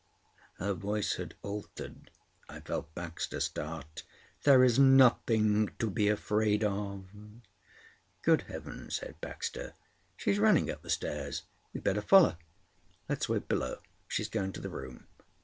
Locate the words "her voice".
0.55-1.17